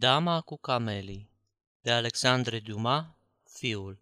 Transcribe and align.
Dama 0.00 0.40
cu 0.40 0.56
camelii 0.56 1.30
de 1.80 1.90
Alexandre 1.90 2.58
Dumas, 2.58 3.04
fiul 3.50 3.98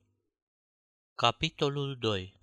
Capitolul 1.15 1.97
2 1.99 2.39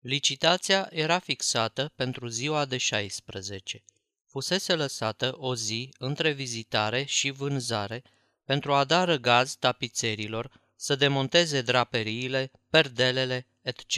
Licitația 0.00 0.88
era 0.90 1.18
fixată 1.18 1.92
pentru 1.94 2.26
ziua 2.26 2.64
de 2.64 2.76
16. 2.76 3.84
Fusese 4.26 4.74
lăsată 4.74 5.34
o 5.36 5.54
zi 5.54 5.94
între 5.98 6.30
vizitare 6.30 7.04
și 7.04 7.30
vânzare 7.30 8.02
pentru 8.44 8.74
a 8.74 8.84
da 8.84 9.04
răgaz 9.04 9.54
tapițerilor 9.54 10.60
să 10.76 10.94
demonteze 10.94 11.62
draperiile, 11.62 12.50
perdelele, 12.70 13.46
etc. 13.62 13.96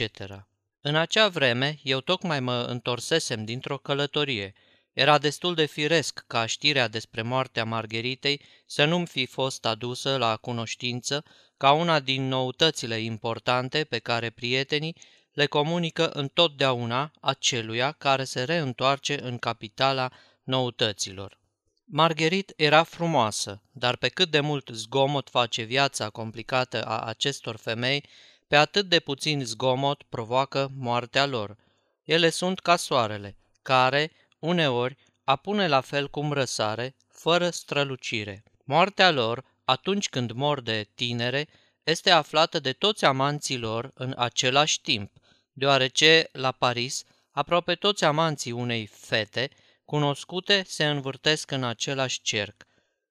În 0.81 0.95
acea 0.95 1.27
vreme, 1.27 1.79
eu 1.83 1.99
tocmai 1.99 2.39
mă 2.39 2.63
întorsesem 2.63 3.45
dintr-o 3.45 3.77
călătorie– 3.77 4.53
era 4.95 5.17
destul 5.17 5.55
de 5.55 5.65
firesc 5.65 6.23
ca 6.27 6.45
știrea 6.45 6.87
despre 6.87 7.21
moartea 7.21 7.65
Margheritei 7.65 8.41
să 8.65 8.85
nu-mi 8.85 9.07
fi 9.07 9.25
fost 9.25 9.65
adusă 9.65 10.17
la 10.17 10.37
cunoștință 10.37 11.23
ca 11.57 11.71
una 11.71 11.99
din 11.99 12.27
noutățile 12.27 12.99
importante 12.99 13.83
pe 13.83 13.99
care 13.99 14.29
prietenii 14.29 14.95
le 15.33 15.45
comunică 15.45 16.09
întotdeauna 16.09 17.11
aceluia 17.21 17.91
care 17.91 18.23
se 18.23 18.43
reîntoarce 18.43 19.21
în 19.21 19.37
capitala 19.37 20.11
noutăților. 20.43 21.39
Margherit 21.85 22.53
era 22.55 22.83
frumoasă, 22.83 23.61
dar 23.71 23.95
pe 23.95 24.07
cât 24.07 24.29
de 24.29 24.39
mult 24.39 24.69
zgomot 24.73 25.29
face 25.29 25.61
viața 25.61 26.09
complicată 26.09 26.83
a 26.83 26.99
acestor 26.99 27.55
femei, 27.55 28.03
pe 28.47 28.55
atât 28.55 28.89
de 28.89 28.99
puțin 28.99 29.45
zgomot 29.45 30.03
provoacă 30.03 30.71
moartea 30.77 31.25
lor. 31.25 31.57
Ele 32.03 32.29
sunt 32.29 32.59
ca 32.59 32.75
soarele, 32.75 33.35
care, 33.61 34.11
uneori, 34.39 34.97
apune 35.23 35.67
la 35.67 35.81
fel 35.81 36.09
cum 36.09 36.31
răsare, 36.31 36.95
fără 37.11 37.49
strălucire. 37.49 38.43
Moartea 38.63 39.11
lor, 39.11 39.43
atunci 39.63 40.09
când 40.09 40.31
mor 40.31 40.61
de 40.61 40.89
tinere, 40.95 41.47
este 41.83 42.09
aflată 42.09 42.59
de 42.59 42.73
toți 42.73 43.05
amanții 43.05 43.57
lor 43.57 43.91
în 43.93 44.13
același 44.17 44.81
timp, 44.81 45.11
deoarece, 45.53 46.29
la 46.31 46.51
Paris, 46.51 47.03
aproape 47.31 47.75
toți 47.75 48.03
amanții 48.03 48.51
unei 48.51 48.85
fete 48.85 49.49
cunoscute 49.85 50.63
se 50.67 50.85
învârtesc 50.85 51.51
în 51.51 51.63
același 51.63 52.21
cerc. 52.21 52.67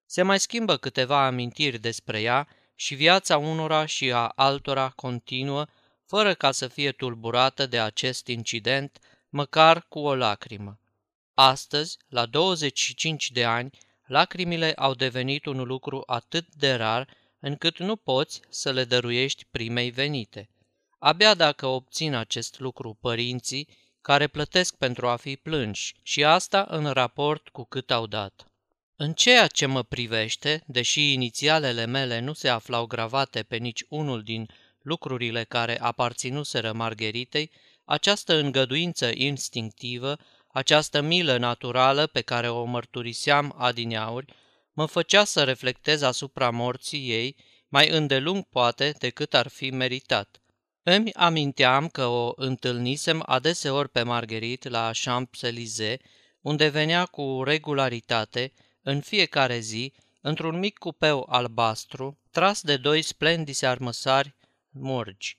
Se 0.07 0.23
mai 0.23 0.41
schimbă 0.41 0.77
câteva 0.77 1.27
amintiri 1.27 1.79
despre 1.79 2.21
ea 2.21 2.49
și 2.75 2.95
viața 2.95 3.39
unora 3.39 3.87
și 3.87 4.13
a 4.13 4.27
altora 4.27 4.89
continuă, 4.89 5.67
fără 6.07 6.35
ca 6.35 6.53
să 6.53 6.69
fie 6.69 6.93
tulburată 6.93 7.67
de 7.67 7.81
acest 7.81 8.27
incident, 8.27 8.99
măcar 9.29 9.87
cu 9.89 9.99
o 9.99 10.15
lacrimă. 10.15 10.79
Astăzi, 11.35 11.97
la 12.09 12.27
25 12.27 13.31
de 13.31 13.45
ani, 13.45 13.71
lacrimile 14.07 14.73
au 14.73 14.95
devenit 14.95 15.45
un 15.47 15.63
lucru 15.63 16.03
atât 16.07 16.55
de 16.55 16.75
rar 16.75 17.09
încât 17.41 17.79
nu 17.79 17.97
poți 17.97 18.41
să 18.49 18.73
le 18.73 18.85
dăruiești 18.85 19.45
primei 19.51 19.91
venite. 19.91 20.49
Abia 20.99 21.35
dacă 21.35 21.67
obțin 21.67 22.15
acest 22.15 22.59
lucru 22.59 22.99
părinții, 23.01 23.69
care 24.01 24.27
plătesc 24.27 24.77
pentru 24.77 25.09
a 25.09 25.17
fi 25.17 25.37
plânși 25.37 25.95
și 26.03 26.25
asta 26.25 26.67
în 26.69 26.91
raport 26.91 27.49
cu 27.49 27.65
cât 27.65 27.91
au 27.91 28.07
dat. 28.07 28.49
În 28.97 29.13
ceea 29.13 29.47
ce 29.47 29.67
mă 29.67 29.83
privește, 29.83 30.63
deși 30.67 31.13
inițialele 31.13 31.85
mele 31.85 32.19
nu 32.19 32.33
se 32.33 32.49
aflau 32.49 32.87
gravate 32.87 33.43
pe 33.43 33.57
nici 33.57 33.85
unul 33.89 34.23
din 34.23 34.47
lucrurile 34.83 35.45
care 35.45 35.81
aparținuseră 35.81 36.73
Margheritei, 36.73 37.51
această 37.85 38.35
îngăduință 38.35 39.11
instinctivă 39.15 40.19
această 40.55 41.01
milă 41.01 41.37
naturală 41.37 42.07
pe 42.07 42.21
care 42.21 42.49
o 42.49 42.65
mărturiseam 42.65 43.55
adineauri 43.59 44.35
mă 44.73 44.87
făcea 44.87 45.25
să 45.25 45.45
reflectez 45.45 46.03
asupra 46.03 46.51
morții 46.51 47.11
ei 47.11 47.37
mai 47.69 47.89
îndelung 47.89 48.45
poate 48.45 48.95
decât 48.99 49.35
ar 49.35 49.49
fi 49.49 49.71
meritat. 49.71 50.43
Îmi 50.83 51.13
aminteam 51.13 51.89
că 51.89 52.07
o 52.07 52.33
întâlnisem 52.37 53.23
adeseori 53.27 53.89
pe 53.89 54.03
Marguerite 54.03 54.69
la 54.69 54.91
Champs-Élysées, 54.93 55.99
unde 56.41 56.69
venea 56.69 57.05
cu 57.05 57.43
regularitate, 57.45 58.53
în 58.83 59.01
fiecare 59.01 59.59
zi, 59.59 59.93
într-un 60.21 60.59
mic 60.59 60.79
cupeu 60.79 61.27
albastru, 61.29 62.19
tras 62.31 62.61
de 62.61 62.77
doi 62.77 63.03
splendiți 63.03 63.65
armăsari 63.65 64.35
murgi. 64.71 65.39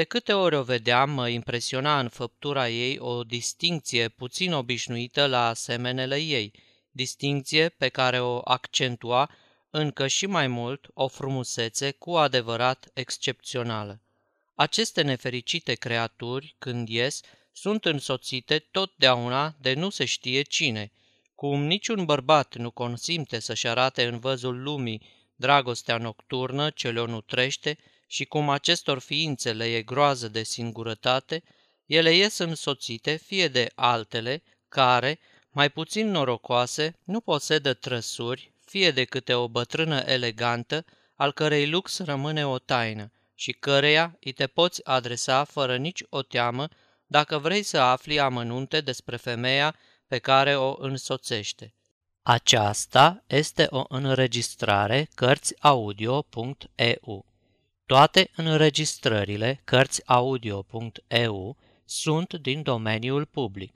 De 0.00 0.06
câte 0.06 0.32
ori 0.32 0.54
o 0.54 0.62
vedeam, 0.62 1.10
mă 1.10 1.28
impresiona 1.28 2.00
în 2.00 2.08
făptura 2.08 2.68
ei 2.68 2.98
o 2.98 3.24
distincție 3.24 4.08
puțin 4.08 4.52
obișnuită 4.52 5.26
la 5.26 5.48
asemenele 5.48 6.16
ei, 6.16 6.52
distincție 6.90 7.68
pe 7.68 7.88
care 7.88 8.20
o 8.20 8.40
accentua 8.44 9.30
încă 9.70 10.06
și 10.06 10.26
mai 10.26 10.46
mult 10.46 10.86
o 10.94 11.08
frumusețe 11.08 11.90
cu 11.90 12.10
adevărat 12.10 12.90
excepțională. 12.94 14.00
Aceste 14.54 15.02
nefericite 15.02 15.74
creaturi, 15.74 16.54
când 16.58 16.88
ies, 16.88 17.20
sunt 17.52 17.84
însoțite 17.84 18.58
totdeauna 18.58 19.56
de 19.60 19.74
nu 19.74 19.90
se 19.90 20.04
știe 20.04 20.42
cine, 20.42 20.92
cum 21.34 21.64
niciun 21.64 22.04
bărbat 22.04 22.56
nu 22.56 22.70
consimte 22.70 23.38
să-și 23.38 23.66
arate 23.66 24.06
în 24.06 24.18
văzul 24.18 24.62
lumii 24.62 25.02
dragostea 25.36 25.96
nocturnă 25.96 26.70
ce 26.70 26.90
le-o 26.90 27.06
nutrește 27.06 27.78
și 28.12 28.24
cum 28.24 28.48
acestor 28.48 28.98
ființe 28.98 29.52
le 29.52 29.64
e 29.64 29.82
groază 29.82 30.28
de 30.28 30.42
singurătate, 30.42 31.42
ele 31.86 32.14
ies 32.14 32.38
însoțite 32.38 33.16
fie 33.16 33.48
de 33.48 33.70
altele 33.74 34.42
care, 34.68 35.18
mai 35.50 35.70
puțin 35.70 36.10
norocoase, 36.10 36.98
nu 37.04 37.20
posedă 37.20 37.74
trăsuri, 37.74 38.52
fie 38.64 38.90
de 38.90 39.04
câte 39.04 39.34
o 39.34 39.48
bătrână 39.48 40.02
elegantă, 40.06 40.84
al 41.14 41.32
cărei 41.32 41.68
lux 41.68 41.98
rămâne 41.98 42.46
o 42.46 42.58
taină 42.58 43.12
și 43.34 43.52
căreia 43.52 44.16
îi 44.20 44.32
te 44.32 44.46
poți 44.46 44.86
adresa 44.86 45.44
fără 45.44 45.76
nici 45.76 46.02
o 46.08 46.22
teamă 46.22 46.68
dacă 47.06 47.38
vrei 47.38 47.62
să 47.62 47.78
afli 47.78 48.20
amănunte 48.20 48.80
despre 48.80 49.16
femeia 49.16 49.76
pe 50.06 50.18
care 50.18 50.56
o 50.56 50.74
însoțește. 50.78 51.74
Aceasta 52.22 53.24
este 53.26 53.66
o 53.70 53.84
înregistrare 53.88 55.08
Cărțiaudio.eu. 55.14 57.29
Toate 57.90 58.30
înregistrările 58.36 59.60
Cărțiaudio.eu 59.64 61.56
sunt 61.84 62.34
din 62.34 62.62
domeniul 62.62 63.26
public. 63.26 63.72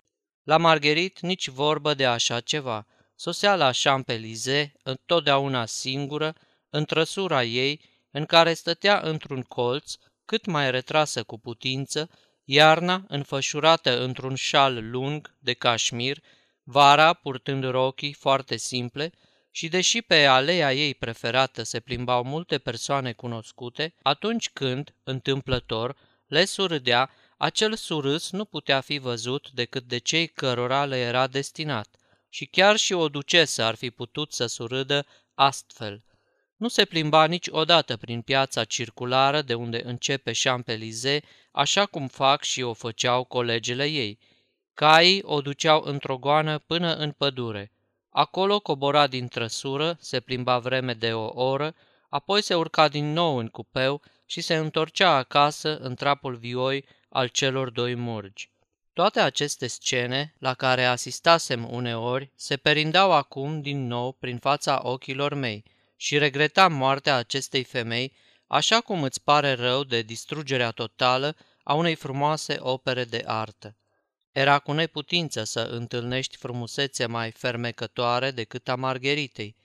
La 0.43 0.57
Margherit 0.57 1.19
nici 1.19 1.47
vorbă 1.47 1.93
de 1.93 2.05
așa 2.05 2.39
ceva. 2.39 2.87
Sosea 3.15 3.55
la 3.55 3.71
Champs-Élysées, 3.71 4.71
întotdeauna 4.83 5.65
singură, 5.65 6.35
în 6.69 6.85
trăsura 6.85 7.43
ei, 7.43 7.81
în 8.11 8.25
care 8.25 8.53
stătea 8.53 8.99
într-un 9.03 9.41
colț, 9.41 9.93
cât 10.25 10.45
mai 10.45 10.71
retrasă 10.71 11.23
cu 11.23 11.39
putință, 11.39 12.09
iarna 12.53 13.05
înfășurată 13.07 14.03
într-un 14.03 14.35
șal 14.35 14.89
lung 14.89 15.35
de 15.39 15.53
cașmir, 15.53 16.17
vara 16.63 17.13
purtând 17.13 17.63
rochii 17.63 18.13
foarte 18.13 18.57
simple 18.57 19.11
și 19.51 19.67
deși 19.67 20.01
pe 20.01 20.25
aleea 20.25 20.73
ei 20.73 20.93
preferată 20.93 21.63
se 21.63 21.79
plimbau 21.79 22.23
multe 22.23 22.57
persoane 22.57 23.11
cunoscute, 23.13 23.93
atunci 24.01 24.49
când, 24.49 24.95
întâmplător, 25.03 25.95
le 26.27 26.45
surâdea, 26.45 27.09
acel 27.37 27.75
surâs 27.75 28.31
nu 28.31 28.45
putea 28.45 28.81
fi 28.81 28.97
văzut 28.97 29.49
decât 29.51 29.83
de 29.83 29.97
cei 29.97 30.27
cărora 30.27 30.85
le 30.85 30.97
era 30.97 31.27
destinat 31.27 31.95
și 32.29 32.45
chiar 32.45 32.75
și 32.75 32.93
o 32.93 33.09
ducesă 33.09 33.63
ar 33.63 33.75
fi 33.75 33.89
putut 33.89 34.33
să 34.33 34.45
surâdă 34.45 35.05
astfel– 35.33 36.03
nu 36.61 36.67
se 36.67 36.85
plimba 36.85 37.25
niciodată 37.25 37.97
prin 37.97 38.21
piața 38.21 38.63
circulară 38.63 39.41
de 39.41 39.53
unde 39.53 39.81
începe 39.85 40.31
Champs-Élysées, 40.31 41.21
așa 41.51 41.85
cum 41.85 42.07
fac 42.07 42.43
și 42.43 42.61
o 42.61 42.73
făceau 42.73 43.23
colegele 43.23 43.85
ei. 43.85 44.19
Caii 44.73 45.21
o 45.23 45.41
duceau 45.41 45.81
într-o 45.85 46.17
goană 46.17 46.57
până 46.57 46.95
în 46.95 47.11
pădure. 47.11 47.71
Acolo 48.09 48.59
cobora 48.59 49.07
din 49.07 49.27
trăsură, 49.27 49.97
se 49.99 50.19
plimba 50.19 50.59
vreme 50.59 50.93
de 50.93 51.13
o 51.13 51.43
oră, 51.43 51.75
apoi 52.09 52.41
se 52.41 52.55
urca 52.55 52.87
din 52.87 53.13
nou 53.13 53.37
în 53.37 53.47
cupeu 53.47 54.01
și 54.25 54.41
se 54.41 54.55
întorcea 54.55 55.15
acasă 55.15 55.77
în 55.77 55.95
trapul 55.95 56.35
vioi 56.35 56.85
al 57.09 57.27
celor 57.27 57.69
doi 57.69 57.95
murgi. 57.95 58.51
Toate 58.93 59.19
aceste 59.19 59.67
scene, 59.67 60.33
la 60.39 60.53
care 60.53 60.85
asistasem 60.85 61.71
uneori, 61.71 62.31
se 62.35 62.57
perindau 62.57 63.11
acum 63.11 63.61
din 63.61 63.87
nou 63.87 64.11
prin 64.11 64.37
fața 64.37 64.79
ochilor 64.83 65.33
mei– 65.33 65.63
și 66.01 66.17
regretam 66.17 66.73
moartea 66.73 67.15
acestei 67.15 67.63
femei, 67.63 68.13
așa 68.47 68.81
cum 68.81 69.03
îți 69.03 69.23
pare 69.23 69.53
rău 69.53 69.83
de 69.83 70.01
distrugerea 70.01 70.71
totală 70.71 71.35
a 71.63 71.73
unei 71.73 71.95
frumoase 71.95 72.57
opere 72.59 73.03
de 73.03 73.23
artă. 73.25 73.75
Era 74.31 74.59
cu 74.59 74.71
neputință 74.71 75.43
să 75.43 75.59
întâlnești 75.59 76.37
frumusețe 76.37 77.05
mai 77.05 77.31
fermecătoare 77.31 78.31
decât 78.31 78.69
a 78.69 78.75
Margheritei. 78.75 79.55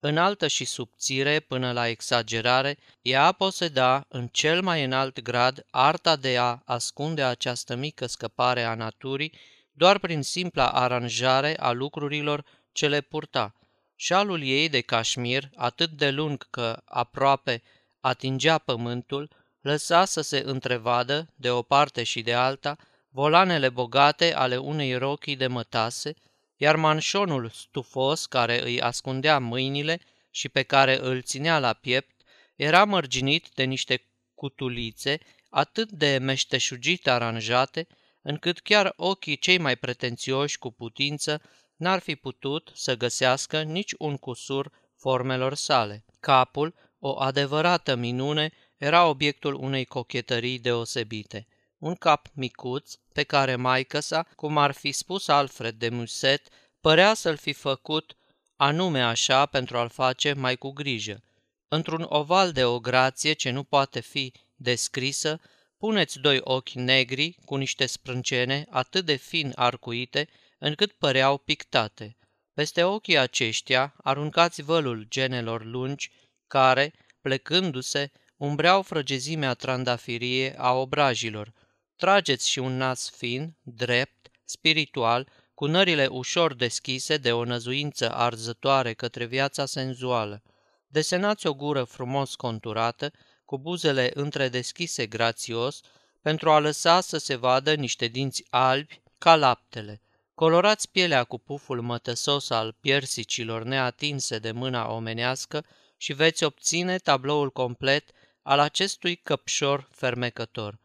Înaltă 0.00 0.46
și 0.46 0.64
subțire 0.64 1.40
până 1.40 1.72
la 1.72 1.88
exagerare, 1.88 2.78
ea 3.02 3.32
poseda 3.32 4.04
în 4.08 4.26
cel 4.26 4.62
mai 4.62 4.84
înalt 4.84 5.20
grad 5.20 5.66
arta 5.70 6.16
de 6.16 6.38
a 6.38 6.58
ascunde 6.64 7.22
această 7.22 7.74
mică 7.74 8.06
scăpare 8.06 8.62
a 8.62 8.74
naturii 8.74 9.32
doar 9.72 9.98
prin 9.98 10.22
simpla 10.22 10.68
aranjare 10.68 11.58
a 11.58 11.72
lucrurilor 11.72 12.44
ce 12.72 12.88
le 12.88 13.00
purta. 13.00 13.54
Șalul 14.04 14.42
ei 14.42 14.68
de 14.68 14.80
cașmir, 14.80 15.50
atât 15.54 15.90
de 15.90 16.10
lung 16.10 16.46
că 16.50 16.82
aproape 16.84 17.62
atingea 18.00 18.58
pământul, 18.58 19.30
lăsa 19.60 20.04
să 20.04 20.20
se 20.20 20.42
întrevadă, 20.44 21.32
de 21.34 21.50
o 21.50 21.62
parte 21.62 22.02
și 22.02 22.22
de 22.22 22.32
alta, 22.32 22.76
volanele 23.08 23.68
bogate 23.68 24.34
ale 24.34 24.56
unei 24.56 24.94
rochii 24.94 25.36
de 25.36 25.46
mătase, 25.46 26.14
iar 26.56 26.76
manșonul 26.76 27.50
stufos 27.54 28.26
care 28.26 28.62
îi 28.62 28.80
ascundea 28.80 29.38
mâinile 29.38 30.00
și 30.30 30.48
pe 30.48 30.62
care 30.62 30.98
îl 30.98 31.22
ținea 31.22 31.58
la 31.58 31.72
piept 31.72 32.14
era 32.56 32.84
mărginit 32.84 33.48
de 33.54 33.64
niște 33.64 34.04
cutulițe 34.34 35.18
atât 35.50 35.90
de 35.90 36.18
meșteșugit 36.18 37.08
aranjate, 37.08 37.86
încât 38.22 38.58
chiar 38.60 38.92
ochii 38.96 39.36
cei 39.36 39.58
mai 39.58 39.76
pretențioși 39.76 40.58
cu 40.58 40.70
putință 40.70 41.42
n-ar 41.82 41.98
fi 41.98 42.16
putut 42.16 42.70
să 42.74 42.96
găsească 42.96 43.62
nici 43.62 43.94
un 43.98 44.16
cusur 44.16 44.72
formelor 44.96 45.54
sale. 45.54 46.04
Capul, 46.20 46.74
o 46.98 47.20
adevărată 47.20 47.94
minune, 47.94 48.52
era 48.76 49.06
obiectul 49.06 49.54
unei 49.54 49.84
cochetării 49.84 50.58
deosebite. 50.58 51.46
Un 51.78 51.94
cap 51.94 52.26
micuț, 52.34 52.94
pe 53.12 53.22
care 53.22 53.56
maică 53.56 54.00
sa, 54.00 54.26
cum 54.36 54.58
ar 54.58 54.72
fi 54.72 54.92
spus 54.92 55.28
Alfred 55.28 55.74
de 55.74 55.88
Muset, 55.88 56.48
părea 56.80 57.14
să-l 57.14 57.36
fi 57.36 57.52
făcut 57.52 58.16
anume 58.56 59.02
așa 59.02 59.46
pentru 59.46 59.78
a-l 59.78 59.88
face 59.88 60.32
mai 60.32 60.56
cu 60.56 60.70
grijă. 60.70 61.22
Într-un 61.68 62.06
oval 62.08 62.52
de 62.52 62.64
o 62.64 62.80
grație 62.80 63.32
ce 63.32 63.50
nu 63.50 63.62
poate 63.62 64.00
fi 64.00 64.32
descrisă, 64.54 65.40
puneți 65.78 66.18
doi 66.18 66.38
ochi 66.40 66.70
negri 66.70 67.36
cu 67.44 67.56
niște 67.56 67.86
sprâncene 67.86 68.66
atât 68.70 69.04
de 69.04 69.14
fin 69.14 69.52
arcuite 69.54 70.28
încât 70.64 70.92
păreau 70.92 71.38
pictate. 71.38 72.16
Peste 72.54 72.84
ochii 72.84 73.18
aceștia 73.18 73.94
aruncați 74.02 74.62
vălul 74.62 75.06
genelor 75.08 75.64
lungi 75.64 76.10
care, 76.46 76.92
plecându-se, 77.20 78.10
umbreau 78.36 78.82
frăgezimea 78.82 79.54
trandafirie 79.54 80.54
a 80.58 80.72
obrajilor. 80.72 81.52
Trageți 81.96 82.50
și 82.50 82.58
un 82.58 82.76
nas 82.76 83.10
fin, 83.10 83.56
drept, 83.62 84.30
spiritual, 84.44 85.28
cu 85.54 85.66
nările 85.66 86.06
ușor 86.06 86.54
deschise 86.54 87.16
de 87.16 87.32
o 87.32 87.44
năzuință 87.44 88.12
arzătoare 88.12 88.92
către 88.92 89.24
viața 89.24 89.66
senzuală. 89.66 90.42
Desenați 90.86 91.46
o 91.46 91.54
gură 91.54 91.84
frumos 91.84 92.34
conturată, 92.34 93.10
cu 93.44 93.58
buzele 93.58 94.10
întredeschise 94.14 95.06
grațios, 95.06 95.80
pentru 96.20 96.50
a 96.50 96.58
lăsa 96.58 97.00
să 97.00 97.18
se 97.18 97.34
vadă 97.34 97.74
niște 97.74 98.06
dinți 98.06 98.44
albi 98.50 99.00
ca 99.18 99.36
laptele. 99.36 100.02
Colorați 100.42 100.90
pielea 100.90 101.24
cu 101.24 101.38
puful 101.38 101.80
mătăsos 101.80 102.50
al 102.50 102.76
piersicilor 102.80 103.62
neatinse 103.62 104.38
de 104.38 104.52
mâna 104.52 104.92
omenească 104.92 105.64
și 105.96 106.12
veți 106.12 106.44
obține 106.44 106.98
tabloul 106.98 107.50
complet 107.50 108.10
al 108.42 108.58
acestui 108.58 109.16
căpșor 109.16 109.88
fermecător. 109.90 110.78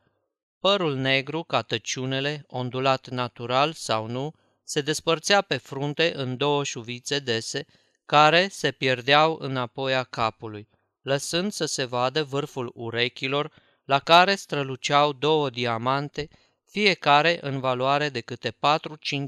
Părul 0.59 0.95
negru, 0.95 1.44
ca 1.44 1.62
tăciunele, 1.62 2.44
ondulat 2.48 3.07
natural 3.07 3.74
sau 3.74 4.07
nu, 4.07 4.33
se 4.63 4.81
despărțea 4.81 5.42
pe 5.42 5.57
frunte 5.57 6.12
în 6.15 6.38
două 6.38 6.63
șuvițe 6.63 7.19
dese, 7.19 7.65
care 8.06 8.48
se 8.48 8.71
pierdeau 8.71 9.38
înapoi 9.39 9.95
a 9.95 10.04
capului, 10.04 10.68
lăsând 11.01 11.51
să 11.51 11.65
se 11.65 11.83
vadă 11.83 12.24
vârful 12.24 12.71
urechilor, 12.75 13.54
la 13.86 14.00
care 14.00 14.36
străluceau 14.36 15.13
două 15.13 15.50
diamante, 15.50 16.27
fiecare 16.69 17.37
în 17.41 17.59
valoare 17.59 18.09
de 18.09 18.21
câte 18.21 18.51
4-5 18.51 18.55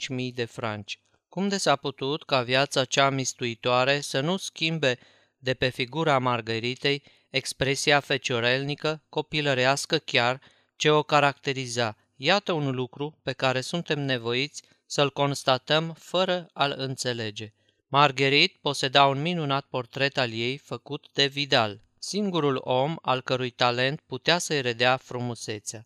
mii 0.09 0.31
de 0.31 0.45
franci. 0.45 0.99
Cum 1.29 1.47
de 1.47 1.57
s-a 1.57 1.75
putut 1.75 2.23
ca 2.23 2.41
viața 2.41 2.85
cea 2.85 3.09
mistuitoare 3.09 3.99
să 3.99 4.19
nu 4.19 4.37
schimbe 4.37 4.99
de 5.37 5.53
pe 5.53 5.69
figura 5.69 6.19
Margaritei 6.19 7.03
expresia 7.29 7.99
feciorelnică, 7.99 9.03
copilărească 9.09 9.97
chiar, 9.97 10.41
ce 10.75 10.89
o 10.89 11.03
caracteriza. 11.03 11.97
Iată 12.15 12.51
un 12.51 12.71
lucru 12.71 13.19
pe 13.23 13.33
care 13.33 13.61
suntem 13.61 13.99
nevoiți 13.99 14.63
să-l 14.85 15.11
constatăm 15.11 15.95
fără 15.97 16.49
a-l 16.53 16.73
înțelege. 16.77 17.53
Marguerite 17.87 18.57
poseda 18.61 19.05
un 19.05 19.21
minunat 19.21 19.65
portret 19.65 20.17
al 20.17 20.31
ei 20.33 20.57
făcut 20.57 21.09
de 21.13 21.25
Vidal, 21.25 21.81
singurul 21.99 22.61
om 22.63 22.95
al 23.01 23.21
cărui 23.21 23.49
talent 23.49 24.01
putea 24.01 24.37
să-i 24.37 24.61
redea 24.61 24.97
frumusețea. 24.97 25.85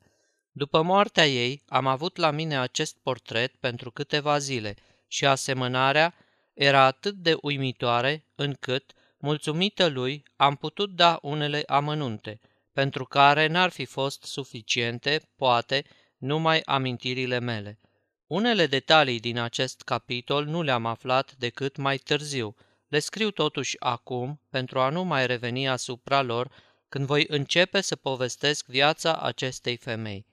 După 0.55 0.81
moartea 0.81 1.27
ei, 1.27 1.63
am 1.67 1.87
avut 1.87 2.17
la 2.17 2.31
mine 2.31 2.57
acest 2.57 2.97
portret 3.03 3.55
pentru 3.55 3.91
câteva 3.91 4.37
zile 4.37 4.75
și 5.07 5.25
asemănarea 5.25 6.15
era 6.53 6.83
atât 6.83 7.15
de 7.15 7.37
uimitoare 7.41 8.25
încât, 8.35 8.93
mulțumită 9.17 9.87
lui, 9.87 10.23
am 10.35 10.55
putut 10.55 10.95
da 10.95 11.19
unele 11.21 11.63
amănunte, 11.65 12.39
pentru 12.73 13.05
care 13.05 13.47
n-ar 13.47 13.69
fi 13.69 13.85
fost 13.85 14.23
suficiente, 14.23 15.21
poate, 15.35 15.83
numai 16.17 16.61
amintirile 16.65 17.39
mele. 17.39 17.79
Unele 18.27 18.65
detalii 18.65 19.19
din 19.19 19.37
acest 19.39 19.81
capitol 19.81 20.45
nu 20.45 20.61
le-am 20.61 20.85
aflat 20.85 21.35
decât 21.37 21.77
mai 21.77 21.97
târziu. 21.97 22.55
Le 22.87 22.99
scriu 22.99 23.31
totuși 23.31 23.75
acum 23.79 24.41
pentru 24.49 24.79
a 24.79 24.89
nu 24.89 25.03
mai 25.03 25.25
reveni 25.25 25.67
asupra 25.67 26.21
lor 26.21 26.51
când 26.89 27.05
voi 27.05 27.25
începe 27.27 27.81
să 27.81 27.95
povestesc 27.95 28.65
viața 28.65 29.17
acestei 29.17 29.77
femei. 29.77 30.25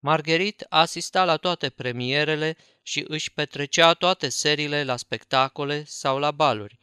Marguerite 0.00 0.66
asista 0.68 1.24
la 1.24 1.36
toate 1.36 1.70
premierele 1.70 2.56
și 2.82 3.04
își 3.08 3.32
petrecea 3.32 3.92
toate 3.92 4.28
seriile 4.28 4.84
la 4.84 4.96
spectacole 4.96 5.84
sau 5.84 6.18
la 6.18 6.30
baluri. 6.30 6.78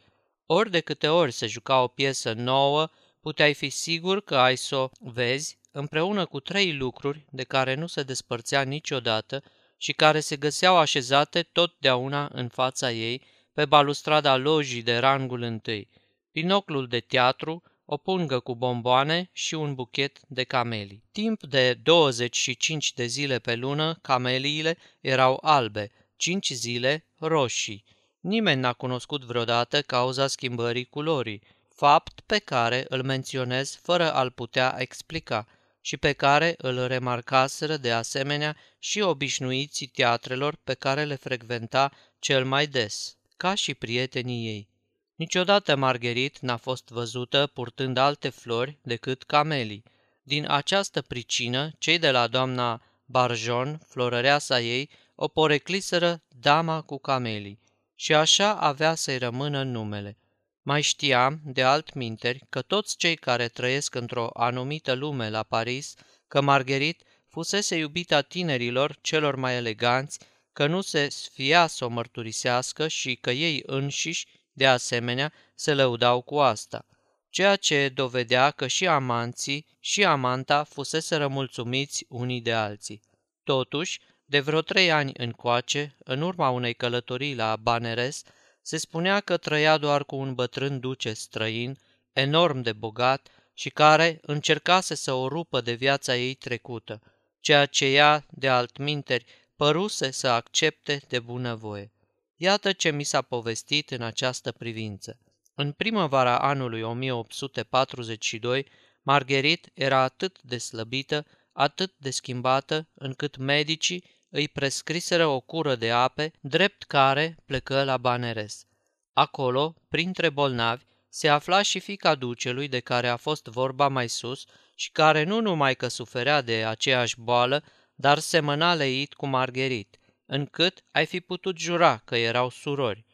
Ori 0.46 0.70
de 0.70 0.80
câte 0.80 1.08
ori 1.08 1.32
se 1.32 1.46
juca 1.46 1.82
o 1.82 1.86
piesă 1.86 2.32
nouă, 2.32 2.88
puteai 3.20 3.54
fi 3.54 3.70
sigur 3.70 4.20
că 4.20 4.36
ai 4.36 4.56
să 4.56 4.76
o 4.76 4.90
vezi 4.98 5.58
împreună 5.70 6.26
cu 6.26 6.40
trei 6.40 6.76
lucruri 6.76 7.24
de 7.30 7.44
care 7.44 7.74
nu 7.74 7.86
se 7.86 8.02
despărțea 8.02 8.62
niciodată 8.62 9.42
și 9.76 9.92
care 9.92 10.20
se 10.20 10.36
găseau 10.36 10.76
așezate 10.76 11.42
totdeauna 11.42 12.30
în 12.32 12.48
fața 12.48 12.90
ei 12.92 13.22
pe 13.52 13.64
balustrada 13.64 14.36
lojii 14.36 14.82
de 14.82 14.96
rangul 14.96 15.42
întâi, 15.42 15.88
binoclul 16.32 16.86
de 16.86 17.00
teatru, 17.00 17.62
o 17.86 17.96
pungă 17.96 18.40
cu 18.40 18.54
bomboane 18.54 19.30
și 19.32 19.54
un 19.54 19.74
buchet 19.74 20.20
de 20.28 20.44
camelii. 20.44 21.02
Timp 21.12 21.42
de 21.42 21.74
25 21.74 22.92
de 22.92 23.06
zile 23.06 23.38
pe 23.38 23.54
lună, 23.54 23.98
cameliile 24.02 24.76
erau 25.00 25.38
albe, 25.42 25.90
5 26.16 26.50
zile 26.50 27.04
roșii. 27.18 27.84
Nimeni 28.20 28.60
n-a 28.60 28.72
cunoscut 28.72 29.24
vreodată 29.24 29.82
cauza 29.82 30.26
schimbării 30.26 30.84
culorii, 30.84 31.42
fapt 31.74 32.20
pe 32.20 32.38
care 32.38 32.84
îl 32.88 33.02
menționez 33.02 33.78
fără 33.82 34.12
a-l 34.12 34.30
putea 34.30 34.74
explica 34.78 35.46
și 35.80 35.96
pe 35.96 36.12
care 36.12 36.54
îl 36.58 36.86
remarcaseră 36.86 37.76
de 37.76 37.92
asemenea 37.92 38.56
și 38.78 39.00
obișnuiții 39.00 39.86
teatrelor 39.86 40.56
pe 40.64 40.74
care 40.74 41.04
le 41.04 41.14
frecventa 41.14 41.92
cel 42.18 42.44
mai 42.44 42.66
des, 42.66 43.16
ca 43.36 43.54
și 43.54 43.74
prietenii 43.74 44.46
ei. 44.46 44.68
Niciodată 45.16 45.76
Margherit 45.76 46.38
n-a 46.38 46.56
fost 46.56 46.88
văzută 46.88 47.46
purtând 47.46 47.96
alte 47.96 48.28
flori 48.28 48.78
decât 48.82 49.22
camelii. 49.22 49.82
Din 50.22 50.50
această 50.50 51.02
pricină, 51.02 51.70
cei 51.78 51.98
de 51.98 52.10
la 52.10 52.26
doamna 52.26 52.82
Barjon, 53.04 53.80
florăreasa 53.86 54.60
ei, 54.60 54.90
o 55.14 55.28
porecliseră 55.28 56.22
dama 56.28 56.82
cu 56.82 56.98
camelii 56.98 57.60
și 57.94 58.14
așa 58.14 58.54
avea 58.54 58.94
să-i 58.94 59.18
rămână 59.18 59.62
numele– 59.62 60.16
mai 60.68 60.82
știam, 60.82 61.40
de 61.44 61.62
altminteri, 61.62 62.44
că 62.48 62.62
toți 62.62 62.96
cei 62.96 63.16
care 63.16 63.48
trăiesc 63.48 63.94
într-o 63.94 64.30
anumită 64.32 64.92
lume 64.92 65.30
la 65.30 65.42
Paris, 65.42 65.94
că 66.28 66.40
Marguerite 66.40 67.04
fusese 67.26 67.76
iubita 67.76 68.20
tinerilor 68.20 68.98
celor 69.00 69.36
mai 69.36 69.54
eleganți, 69.54 70.18
că 70.52 70.66
nu 70.66 70.80
se 70.80 71.08
sfia 71.08 71.66
să 71.66 71.84
o 71.84 71.88
mărturisească 71.88 72.88
și 72.88 73.14
că 73.14 73.30
ei 73.30 73.62
înșiși, 73.66 74.26
de 74.56 74.66
asemenea, 74.66 75.32
se 75.54 75.74
lăudau 75.74 76.20
cu 76.20 76.38
asta, 76.38 76.86
ceea 77.30 77.56
ce 77.56 77.88
dovedea 77.88 78.50
că 78.50 78.66
și 78.66 78.86
amanții 78.86 79.66
și 79.80 80.04
amanta 80.04 80.64
fusese 80.64 81.16
rămulțumiți 81.16 82.06
unii 82.08 82.40
de 82.40 82.52
alții. 82.52 83.02
Totuși, 83.44 84.00
de 84.24 84.40
vreo 84.40 84.60
trei 84.60 84.92
ani 84.92 85.12
încoace, 85.16 85.96
în 86.04 86.22
urma 86.22 86.48
unei 86.48 86.74
călătorii 86.74 87.34
la 87.34 87.56
Baneres, 87.56 88.22
se 88.62 88.76
spunea 88.76 89.20
că 89.20 89.36
trăia 89.36 89.76
doar 89.76 90.04
cu 90.04 90.16
un 90.16 90.34
bătrân 90.34 90.80
duce 90.80 91.12
străin, 91.12 91.78
enorm 92.12 92.60
de 92.60 92.72
bogat 92.72 93.28
și 93.54 93.70
care 93.70 94.20
încercase 94.22 94.94
să 94.94 95.12
o 95.12 95.28
rupă 95.28 95.60
de 95.60 95.72
viața 95.72 96.16
ei 96.16 96.34
trecută, 96.34 97.02
ceea 97.40 97.66
ce 97.66 97.84
ea, 97.84 98.26
de 98.30 98.48
altminteri, 98.48 99.24
păruse 99.56 100.10
să 100.10 100.28
accepte 100.28 101.02
de 101.08 101.18
bunăvoie. 101.18 101.90
Iată 102.36 102.72
ce 102.72 102.90
mi 102.90 103.04
s-a 103.04 103.22
povestit 103.22 103.90
în 103.90 104.02
această 104.02 104.52
privință. 104.52 105.18
În 105.54 105.72
primăvara 105.72 106.38
anului 106.38 106.82
1842, 106.82 108.66
Margherit 109.02 109.70
era 109.74 109.98
atât 109.98 110.42
de 110.42 110.58
slăbită, 110.58 111.26
atât 111.52 111.94
de 111.96 112.10
schimbată, 112.10 112.88
încât 112.94 113.36
medicii 113.36 114.04
îi 114.28 114.48
prescriseră 114.48 115.26
o 115.26 115.40
cură 115.40 115.74
de 115.74 115.90
ape, 115.90 116.32
drept 116.40 116.82
care 116.82 117.36
plecă 117.44 117.84
la 117.84 117.96
Baneres. 117.96 118.66
Acolo, 119.12 119.74
printre 119.88 120.30
bolnavi, 120.30 120.84
se 121.08 121.28
afla 121.28 121.62
și 121.62 121.80
fica 121.80 122.14
ducelui 122.14 122.68
de 122.68 122.80
care 122.80 123.08
a 123.08 123.16
fost 123.16 123.46
vorba 123.46 123.88
mai 123.88 124.08
sus 124.08 124.44
și 124.74 124.90
care 124.90 125.22
nu 125.22 125.40
numai 125.40 125.74
că 125.74 125.88
suferea 125.88 126.40
de 126.40 126.64
aceeași 126.64 127.20
boală, 127.20 127.64
dar 127.94 128.18
semăna 128.18 128.74
leit 128.74 129.14
cu 129.14 129.26
Margherit, 129.26 129.98
încât 130.26 130.84
ai 130.90 131.06
fi 131.06 131.20
putut 131.20 131.58
jura 131.58 131.96
că 132.04 132.16
erau 132.16 132.50
surori. 132.50 133.04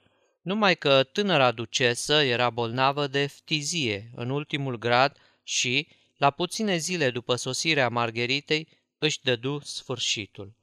Numai 0.42 0.76
că 0.76 1.02
tânăra 1.02 1.52
ducesă 1.52 2.14
era 2.14 2.50
bolnavă 2.50 3.06
de 3.06 3.26
ftizie 3.26 4.10
în 4.14 4.30
ultimul 4.30 4.78
grad 4.78 5.16
și, 5.42 5.88
la 6.16 6.30
puține 6.30 6.76
zile 6.76 7.10
după 7.10 7.34
sosirea 7.34 7.88
Margheritei, 7.88 8.68
își 8.98 9.20
dădu 9.22 9.60
sfârșitul. 9.64 10.54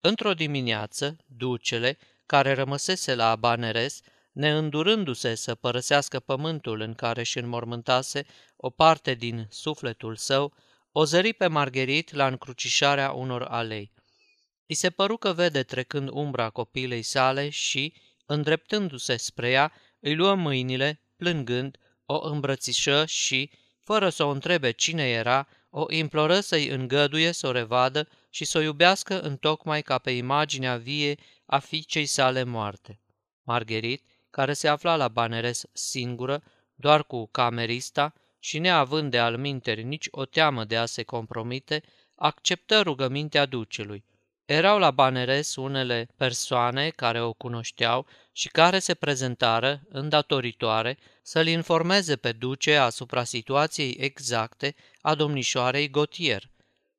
Într-o 0.00 0.34
dimineață, 0.34 1.16
ducele, 1.26 1.98
care 2.26 2.52
rămăsese 2.52 3.14
la 3.14 3.36
Baneres, 3.36 4.00
neîndurându-se 4.32 5.34
să 5.34 5.54
părăsească 5.54 6.20
pământul 6.20 6.80
în 6.80 6.94
care 6.94 7.20
își 7.20 7.38
înmormântase 7.38 8.26
o 8.56 8.70
parte 8.70 9.14
din 9.14 9.46
sufletul 9.50 10.16
său, 10.16 10.54
o 10.92 11.04
zări 11.04 11.32
pe 11.32 11.46
Margherit 11.46 12.12
la 12.12 12.26
încrucișarea 12.26 13.10
unor 13.10 13.42
alei. 13.42 13.92
I 14.66 14.74
se 14.74 14.90
păru 14.90 15.16
că 15.16 15.32
vede 15.32 15.62
trecând 15.62 16.08
umbra 16.12 16.50
copilei 16.50 17.02
sale 17.02 17.48
și, 17.48 17.94
îndreptându-se 18.26 19.16
spre 19.16 19.50
ea, 19.50 19.72
îi 20.00 20.14
luă 20.14 20.34
mâinile, 20.34 21.00
plângând, 21.16 21.78
o 22.04 22.28
îmbrățișă 22.28 23.06
și, 23.06 23.50
fără 23.80 24.08
să 24.08 24.24
o 24.24 24.28
întrebe 24.28 24.70
cine 24.70 25.08
era, 25.08 25.48
o 25.70 25.92
imploră 25.92 26.40
să-i 26.40 26.68
îngăduie 26.68 27.32
să 27.32 27.46
o 27.46 27.50
revadă 27.50 28.08
și 28.30 28.44
să 28.44 28.58
o 28.58 28.60
iubească 28.60 29.20
întocmai 29.20 29.82
ca 29.82 29.98
pe 29.98 30.10
imaginea 30.10 30.76
vie 30.76 31.18
a 31.46 31.58
fiicei 31.58 32.06
sale 32.06 32.42
moarte. 32.42 33.00
Margherit, 33.42 34.04
care 34.30 34.52
se 34.52 34.68
afla 34.68 34.96
la 34.96 35.08
Baneres 35.08 35.64
singură, 35.72 36.42
doar 36.74 37.04
cu 37.04 37.26
camerista 37.26 38.12
și 38.38 38.58
neavând 38.58 39.10
de 39.10 39.18
alminteri 39.18 39.82
nici 39.82 40.08
o 40.10 40.24
teamă 40.24 40.64
de 40.64 40.76
a 40.76 40.86
se 40.86 41.02
compromite, 41.02 41.82
acceptă 42.14 42.80
rugămintea 42.80 43.46
ducelui. 43.46 44.04
Erau 44.46 44.78
la 44.78 44.90
Baneres 44.90 45.56
unele 45.56 46.08
persoane 46.16 46.90
care 46.90 47.20
o 47.20 47.32
cunoșteau 47.32 48.06
și 48.32 48.48
care 48.48 48.78
se 48.78 48.94
prezentară, 48.94 49.80
îndatoritoare, 49.88 50.98
să-l 51.22 51.46
informeze 51.46 52.16
pe 52.16 52.32
duce 52.32 52.76
asupra 52.76 53.24
situației 53.24 53.96
exacte 54.00 54.74
a 55.00 55.14
domnișoarei 55.14 55.90
Gotier. 55.90 56.50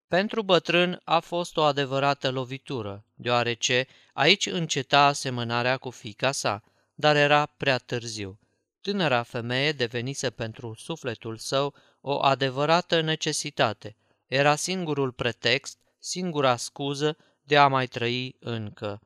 Pentru 0.07 0.41
bătrân 0.41 1.01
a 1.03 1.19
fost 1.19 1.57
o 1.57 1.61
adevărată 1.61 2.31
lovitură, 2.31 3.05
deoarece 3.13 3.87
aici 4.13 4.45
înceta 4.45 5.05
asemănarea 5.05 5.77
cu 5.77 5.89
fica 5.89 6.31
sa, 6.31 6.63
dar 6.93 7.15
era 7.15 7.45
prea 7.45 7.77
târziu. 7.77 8.39
Tânăra 8.81 9.23
femeie 9.23 9.71
devenise 9.71 10.29
pentru 10.29 10.75
sufletul 10.77 11.37
său 11.37 11.73
o 12.01 12.23
adevărată 12.23 13.01
necesitate. 13.01 13.95
Era 14.25 14.55
singurul 14.55 15.11
pretext, 15.11 15.77
singura 15.99 16.55
scuză 16.55 17.17
de 17.47 17.57
a 17.57 17.67
mai 17.67 17.87
trăi 17.87 18.35
încă. 18.39 18.99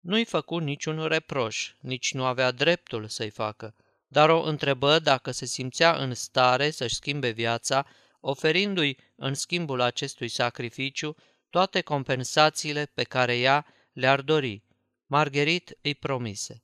Nu-i 0.00 0.24
făcu 0.24 0.58
niciun 0.58 1.06
reproș, 1.06 1.74
nici 1.80 2.14
nu 2.14 2.24
avea 2.24 2.50
dreptul 2.50 3.08
să-i 3.08 3.30
facă, 3.30 3.74
dar 4.06 4.28
o 4.28 4.42
întrebă 4.42 4.98
dacă 4.98 5.30
se 5.30 5.46
simțea 5.46 5.96
în 5.96 6.14
stare 6.14 6.70
să-și 6.70 6.94
schimbe 6.94 7.30
viața, 7.30 7.86
oferindu-i 8.20 8.98
în 9.16 9.34
schimbul 9.34 9.80
acestui 9.80 10.28
sacrificiu 10.28 11.16
toate 11.48 11.80
compensațiile 11.80 12.86
pe 12.94 13.02
care 13.02 13.38
ea 13.38 13.66
le-ar 13.92 14.20
dori. 14.20 14.64
Margherit 15.06 15.78
îi 15.82 15.94
promise. 15.94 16.62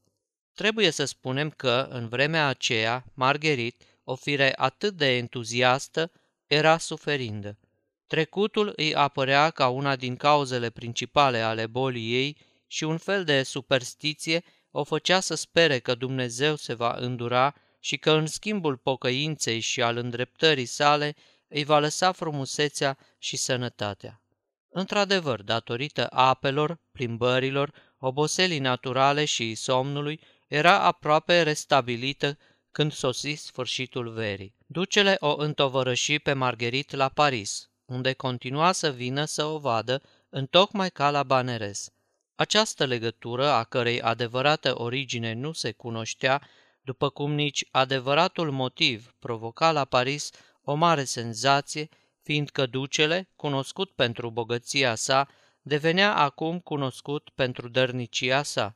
Trebuie 0.54 0.90
să 0.90 1.04
spunem 1.04 1.50
că, 1.50 1.86
în 1.90 2.08
vremea 2.08 2.46
aceea, 2.46 3.04
Margherit, 3.14 3.82
o 4.04 4.14
fire 4.14 4.52
atât 4.56 4.96
de 4.96 5.16
entuziastă, 5.16 6.12
era 6.46 6.78
suferindă. 6.78 7.58
Trecutul 8.06 8.72
îi 8.76 8.94
apărea 8.94 9.50
ca 9.50 9.68
una 9.68 9.96
din 9.96 10.16
cauzele 10.16 10.70
principale 10.70 11.40
ale 11.40 11.66
bolii 11.66 12.12
ei 12.12 12.36
și 12.66 12.84
un 12.84 12.98
fel 12.98 13.24
de 13.24 13.42
superstiție 13.42 14.44
o 14.70 14.84
făcea 14.84 15.20
să 15.20 15.34
spere 15.34 15.78
că 15.78 15.94
Dumnezeu 15.94 16.56
se 16.56 16.74
va 16.74 16.94
îndura 16.98 17.54
și 17.80 17.96
că 17.96 18.10
în 18.10 18.26
schimbul 18.26 18.76
pocăinței 18.76 19.60
și 19.60 19.82
al 19.82 19.96
îndreptării 19.96 20.64
sale 20.64 21.14
îi 21.48 21.64
va 21.64 21.78
lăsa 21.78 22.12
frumusețea 22.12 22.98
și 23.18 23.36
sănătatea. 23.36 24.22
Într-adevăr, 24.68 25.42
datorită 25.42 26.06
apelor, 26.10 26.80
plimbărilor, 26.92 27.72
oboselii 27.98 28.58
naturale 28.58 29.24
și 29.24 29.54
somnului, 29.54 30.20
era 30.48 30.80
aproape 30.80 31.42
restabilită 31.42 32.38
când 32.70 32.92
sosi 32.92 33.32
sfârșitul 33.34 34.08
verii. 34.12 34.56
Ducele 34.66 35.16
o 35.20 35.36
întovărăși 35.36 36.18
pe 36.18 36.32
Margherit 36.32 36.90
la 36.90 37.08
Paris, 37.08 37.70
unde 37.86 38.12
continua 38.12 38.72
să 38.72 38.90
vină 38.90 39.24
să 39.24 39.44
o 39.44 39.58
vadă, 39.58 40.02
întocmai 40.28 40.90
ca 40.90 41.10
la 41.10 41.22
Baneres. 41.22 41.90
Această 42.34 42.84
legătură, 42.84 43.48
a 43.48 43.64
cărei 43.64 44.00
adevărată 44.00 44.80
origine 44.80 45.32
nu 45.32 45.52
se 45.52 45.72
cunoștea, 45.72 46.42
după 46.82 47.08
cum 47.08 47.32
nici 47.32 47.64
adevăratul 47.70 48.50
motiv 48.50 49.14
provoca 49.18 49.72
la 49.72 49.84
Paris 49.84 50.30
o 50.62 50.74
mare 50.74 51.04
senzație, 51.04 51.88
fiindcă 52.22 52.66
ducele, 52.66 53.28
cunoscut 53.36 53.90
pentru 53.90 54.30
bogăția 54.30 54.94
sa, 54.94 55.28
devenea 55.62 56.16
acum 56.16 56.58
cunoscut 56.60 57.30
pentru 57.34 57.68
dărnicia 57.68 58.42
sa. 58.42 58.74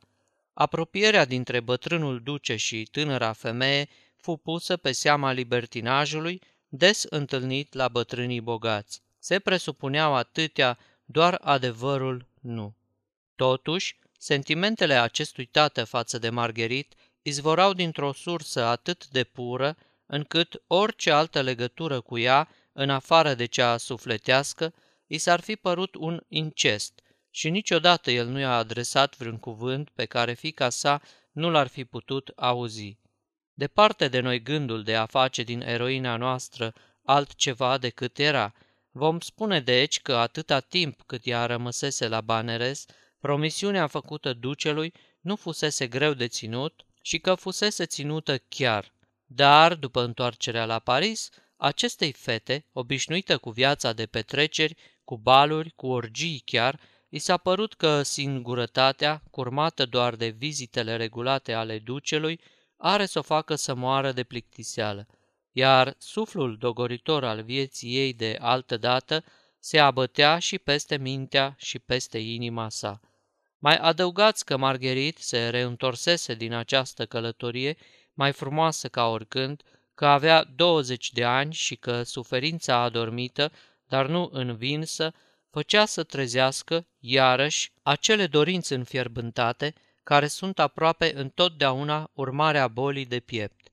Apropierea 0.53 1.25
dintre 1.25 1.59
bătrânul 1.59 2.21
duce 2.23 2.55
și 2.55 2.87
tânăra 2.91 3.33
femeie 3.33 3.89
fu 4.15 4.37
pusă 4.37 4.77
pe 4.77 4.91
seama 4.91 5.31
libertinajului, 5.31 6.41
des 6.73 7.03
întâlnit 7.03 7.73
la 7.73 7.87
bătrânii 7.87 8.41
bogați. 8.41 9.01
Se 9.19 9.39
presupuneau 9.39 10.13
atâtea, 10.13 10.77
doar 11.05 11.39
adevărul 11.41 12.25
nu. 12.41 12.73
Totuși, 13.35 13.99
sentimentele 14.17 14.93
acestui 14.93 15.45
tată 15.45 15.83
față 15.83 16.17
de 16.17 16.29
Margherit 16.29 16.93
izvorau 17.21 17.73
dintr-o 17.73 18.13
sursă 18.13 18.63
atât 18.63 19.07
de 19.07 19.23
pură, 19.23 19.77
încât 20.05 20.61
orice 20.67 21.11
altă 21.11 21.41
legătură 21.41 22.01
cu 22.01 22.17
ea, 22.17 22.49
în 22.73 22.89
afară 22.89 23.33
de 23.33 23.45
cea 23.45 23.77
sufletească, 23.77 24.73
i 25.07 25.17
s-ar 25.17 25.39
fi 25.39 25.55
părut 25.55 25.95
un 25.95 26.21
incest 26.27 27.01
și 27.29 27.49
niciodată 27.49 28.11
el 28.11 28.27
nu 28.27 28.39
i-a 28.39 28.55
adresat 28.55 29.17
vreun 29.17 29.37
cuvânt 29.37 29.89
pe 29.89 30.05
care 30.05 30.33
fica 30.33 30.69
sa 30.69 31.01
nu 31.31 31.49
l-ar 31.49 31.67
fi 31.67 31.85
putut 31.85 32.31
auzi. 32.35 32.97
Departe 33.61 34.07
de 34.07 34.19
noi 34.19 34.41
gândul 34.41 34.83
de 34.83 34.95
a 34.95 35.05
face 35.05 35.43
din 35.43 35.61
eroina 35.61 36.17
noastră 36.17 36.73
altceva 37.03 37.77
decât 37.77 38.19
era, 38.19 38.53
vom 38.91 39.19
spune 39.19 39.59
deci 39.59 39.99
că 39.99 40.15
atâta 40.15 40.59
timp 40.59 41.01
cât 41.05 41.21
ea 41.23 41.45
rămăsese 41.45 42.07
la 42.07 42.21
Baneres, 42.21 42.85
promisiunea 43.19 43.87
făcută 43.87 44.33
ducelui 44.33 44.93
nu 45.19 45.35
fusese 45.35 45.87
greu 45.87 46.13
de 46.13 46.27
ținut 46.27 46.85
și 47.01 47.19
că 47.19 47.35
fusese 47.35 47.85
ținută 47.85 48.37
chiar. 48.37 48.93
Dar, 49.25 49.75
după 49.75 50.03
întoarcerea 50.03 50.65
la 50.65 50.79
Paris, 50.79 51.29
acestei 51.57 52.11
fete, 52.11 52.65
obișnuită 52.73 53.37
cu 53.37 53.49
viața 53.49 53.93
de 53.93 54.05
petreceri, 54.05 54.75
cu 55.03 55.17
baluri, 55.17 55.73
cu 55.75 55.87
orgii 55.87 56.41
chiar, 56.45 56.79
i 57.09 57.19
s-a 57.19 57.37
părut 57.37 57.73
că 57.73 58.01
singurătatea, 58.01 59.23
curmată 59.31 59.85
doar 59.85 60.15
de 60.15 60.27
vizitele 60.27 60.95
regulate 60.95 61.53
ale 61.53 61.79
ducelui, 61.79 62.39
are 62.81 63.05
să 63.05 63.19
o 63.19 63.21
facă 63.21 63.55
să 63.55 63.73
moară 63.73 64.11
de 64.11 64.23
plictiseală, 64.23 65.07
iar 65.51 65.95
suflul 65.97 66.57
dogoritor 66.57 67.23
al 67.23 67.43
vieții 67.43 67.95
ei 67.95 68.13
de 68.13 68.37
altă 68.39 68.77
dată 68.77 69.23
se 69.59 69.79
abătea 69.79 70.39
și 70.39 70.57
peste 70.59 70.97
mintea 70.97 71.55
și 71.57 71.79
peste 71.79 72.17
inima 72.17 72.69
sa. 72.69 72.99
Mai 73.57 73.75
adăugați 73.75 74.45
că 74.45 74.57
Margherit 74.57 75.17
se 75.17 75.49
reîntorsese 75.49 76.33
din 76.33 76.53
această 76.53 77.05
călătorie 77.05 77.77
mai 78.13 78.31
frumoasă 78.31 78.87
ca 78.87 79.07
oricând, 79.07 79.61
că 79.95 80.05
avea 80.05 80.43
20 80.43 81.11
de 81.11 81.23
ani 81.23 81.53
și 81.53 81.75
că 81.75 82.03
suferința 82.03 82.75
adormită, 82.75 83.51
dar 83.87 84.07
nu 84.07 84.29
învinsă, 84.31 85.13
făcea 85.49 85.85
să 85.85 86.03
trezească, 86.03 86.85
iarăși, 86.99 87.71
acele 87.83 88.27
dorințe 88.27 88.75
înfierbântate 88.75 89.73
care 90.03 90.27
sunt 90.27 90.59
aproape 90.59 91.15
întotdeauna 91.15 92.09
urmarea 92.13 92.67
bolii 92.67 93.05
de 93.05 93.19
piept. 93.19 93.71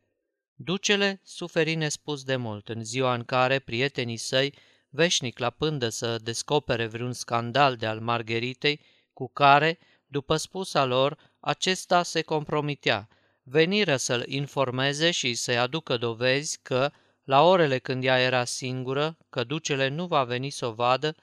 Ducele 0.54 1.20
suferi 1.24 1.74
nespus 1.74 2.24
de 2.24 2.36
mult 2.36 2.68
în 2.68 2.84
ziua 2.84 3.14
în 3.14 3.24
care 3.24 3.58
prietenii 3.58 4.16
săi, 4.16 4.54
veșnic 4.90 5.38
la 5.38 5.50
pândă 5.50 5.88
să 5.88 6.18
descopere 6.18 6.86
vreun 6.86 7.12
scandal 7.12 7.76
de 7.76 7.86
al 7.86 8.00
Margheritei, 8.00 8.80
cu 9.12 9.28
care, 9.28 9.78
după 10.06 10.36
spusa 10.36 10.84
lor, 10.84 11.18
acesta 11.40 12.02
se 12.02 12.22
compromitea, 12.22 13.08
veniră 13.42 13.96
să-l 13.96 14.24
informeze 14.26 15.10
și 15.10 15.34
să-i 15.34 15.58
aducă 15.58 15.96
dovezi 15.96 16.58
că, 16.62 16.90
la 17.24 17.42
orele 17.42 17.78
când 17.78 18.04
ea 18.04 18.20
era 18.20 18.44
singură, 18.44 19.16
că 19.30 19.44
ducele 19.44 19.88
nu 19.88 20.06
va 20.06 20.24
veni 20.24 20.50
să 20.50 20.66
o 20.66 20.72
vadă, 20.72 21.14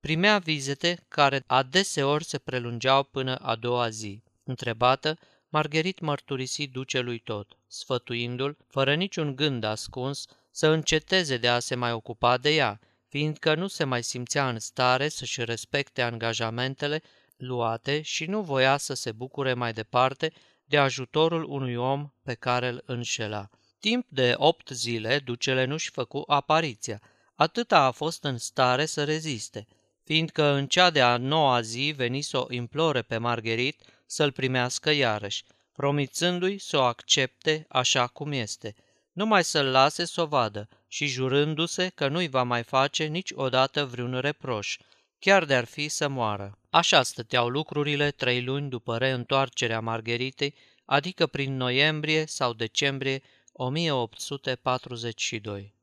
primea 0.00 0.38
vizite 0.38 1.04
care 1.08 1.44
adeseori 1.46 2.24
se 2.24 2.38
prelungeau 2.38 3.02
până 3.02 3.36
a 3.36 3.56
doua 3.56 3.88
zi. 3.88 4.22
Întrebată, 4.50 5.18
Margherit 5.48 6.00
mărturisi 6.00 6.66
ducelui 6.66 7.18
tot, 7.18 7.58
sfătuindu-l, 7.66 8.56
fără 8.68 8.94
niciun 8.94 9.36
gând 9.36 9.64
ascuns, 9.64 10.26
să 10.50 10.66
înceteze 10.66 11.36
de 11.36 11.48
a 11.48 11.58
se 11.58 11.74
mai 11.74 11.92
ocupa 11.92 12.36
de 12.36 12.54
ea, 12.54 12.80
fiindcă 13.08 13.54
nu 13.54 13.66
se 13.66 13.84
mai 13.84 14.02
simțea 14.02 14.48
în 14.48 14.58
stare 14.58 15.08
să-și 15.08 15.44
respecte 15.44 16.02
angajamentele 16.02 17.02
luate 17.36 18.02
și 18.02 18.24
nu 18.24 18.42
voia 18.42 18.76
să 18.76 18.94
se 18.94 19.12
bucure 19.12 19.54
mai 19.54 19.72
departe 19.72 20.32
de 20.64 20.78
ajutorul 20.78 21.44
unui 21.44 21.74
om 21.74 22.12
pe 22.22 22.34
care 22.34 22.68
îl 22.68 22.82
înșela. 22.86 23.50
Timp 23.80 24.06
de 24.08 24.34
opt 24.36 24.68
zile, 24.68 25.18
ducele 25.18 25.64
nu-și 25.64 25.90
făcu 25.90 26.22
apariția. 26.26 27.00
Atâta 27.34 27.78
a 27.78 27.90
fost 27.90 28.24
în 28.24 28.38
stare 28.38 28.86
să 28.86 29.04
reziste, 29.04 29.66
fiindcă 30.04 30.44
în 30.44 30.66
cea 30.66 30.90
de-a 30.90 31.16
noua 31.16 31.60
zi 31.60 31.92
veni 31.96 32.20
să 32.20 32.38
o 32.38 32.52
implore 32.52 33.02
pe 33.02 33.18
Margherit 33.18 33.82
să-l 34.10 34.32
primească 34.32 34.90
iarăși, 34.90 35.44
promițându-i 35.72 36.58
să 36.58 36.76
o 36.76 36.82
accepte 36.82 37.66
așa 37.68 38.06
cum 38.06 38.32
este, 38.32 38.74
numai 39.12 39.44
să-l 39.44 39.66
lase 39.66 40.04
să 40.04 40.20
o 40.20 40.26
vadă 40.26 40.68
și 40.88 41.06
jurându-se 41.06 41.88
că 41.88 42.08
nu-i 42.08 42.28
va 42.28 42.42
mai 42.42 42.62
face 42.62 43.04
niciodată 43.04 43.84
vreun 43.84 44.18
reproș, 44.18 44.76
chiar 45.18 45.44
de-ar 45.44 45.64
fi 45.64 45.88
să 45.88 46.08
moară. 46.08 46.58
Așa 46.70 47.02
stăteau 47.02 47.48
lucrurile 47.48 48.10
trei 48.10 48.44
luni 48.44 48.68
după 48.68 48.98
reîntoarcerea 48.98 49.80
Margheritei, 49.80 50.54
adică 50.84 51.26
prin 51.26 51.56
noiembrie 51.56 52.26
sau 52.26 52.52
decembrie 52.52 53.22
1842. 53.52 55.74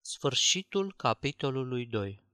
Sfârșitul 0.00 0.94
capitolului 0.96 1.86
2 1.86 2.25